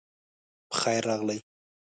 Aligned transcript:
پخير 0.71 1.01
راغلئ 1.09 1.39